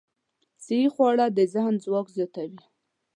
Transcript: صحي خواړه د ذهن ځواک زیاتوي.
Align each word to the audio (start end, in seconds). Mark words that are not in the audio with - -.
صحي 0.63 0.87
خواړه 0.93 1.25
د 1.37 1.39
ذهن 1.53 1.73
ځواک 1.83 2.07
زیاتوي. 2.15 2.61